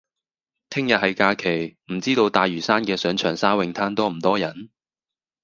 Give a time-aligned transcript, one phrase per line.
[0.71, 4.71] 聽日係假期，唔知道大嶼山嘅上長沙泳灘多唔多人？